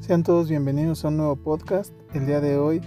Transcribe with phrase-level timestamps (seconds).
[0.00, 1.92] Sean todos bienvenidos a un nuevo podcast.
[2.14, 2.80] El día de hoy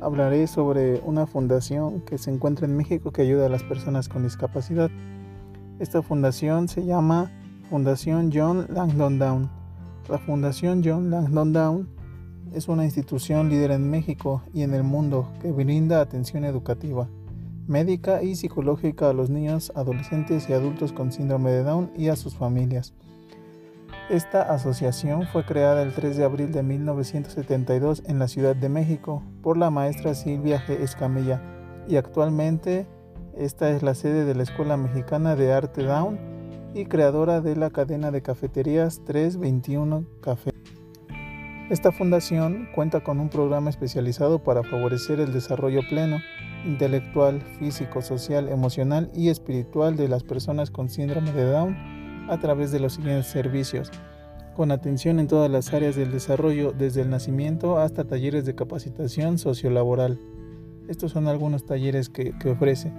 [0.00, 4.22] hablaré sobre una fundación que se encuentra en México que ayuda a las personas con
[4.22, 4.90] discapacidad.
[5.78, 7.30] Esta fundación se llama
[7.68, 9.50] Fundación John Langdon Down.
[10.08, 11.88] La Fundación John Langdon Down
[12.54, 17.10] es una institución líder en México y en el mundo que brinda atención educativa,
[17.66, 22.16] médica y psicológica a los niños, adolescentes y adultos con síndrome de Down y a
[22.16, 22.94] sus familias.
[24.10, 29.22] Esta asociación fue creada el 3 de abril de 1972 en la Ciudad de México
[29.42, 30.78] por la maestra Silvia G.
[30.82, 31.40] Escamilla
[31.88, 32.86] y actualmente
[33.34, 36.18] esta es la sede de la Escuela Mexicana de Arte Down
[36.74, 40.50] y creadora de la cadena de cafeterías 321 Café.
[41.70, 46.18] Esta fundación cuenta con un programa especializado para favorecer el desarrollo pleno,
[46.66, 52.72] intelectual, físico, social, emocional y espiritual de las personas con síndrome de Down a través
[52.72, 53.90] de los siguientes servicios,
[54.54, 59.38] con atención en todas las áreas del desarrollo, desde el nacimiento hasta talleres de capacitación
[59.38, 60.18] sociolaboral.
[60.88, 62.92] Estos son algunos talleres que, que ofrece.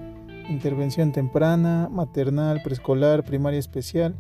[0.49, 4.15] Intervención temprana, maternal, preescolar, primaria especial,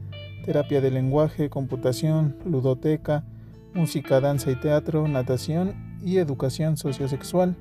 [0.45, 3.25] terapia de lenguaje, computación, ludoteca,
[3.73, 7.55] música, danza y teatro, natación y educación sociosexual.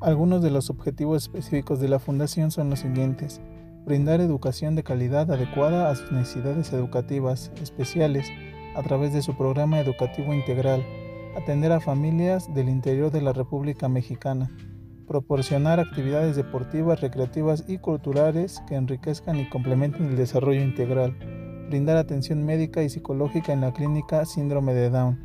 [0.00, 3.40] Algunos de los objetivos específicos de la Fundación son los siguientes
[3.84, 8.30] brindar educación de calidad adecuada a sus necesidades educativas especiales
[8.76, 10.84] a través de su programa educativo integral,
[11.36, 14.50] atender a familias del interior de la República Mexicana,
[15.06, 21.16] proporcionar actividades deportivas, recreativas y culturales que enriquezcan y complementen el desarrollo integral,
[21.68, 25.18] brindar atención médica y psicológica en la clínica Síndrome de Down,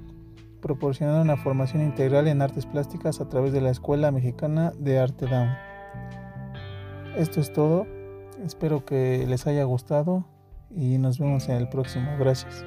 [0.61, 5.27] proporcionar una formación integral en artes plásticas a través de la Escuela Mexicana de Arte
[5.27, 5.49] Down.
[7.15, 7.96] Esto es todo.
[8.45, 10.25] Espero que les haya gustado
[10.69, 12.15] y nos vemos en el próximo.
[12.19, 12.65] Gracias.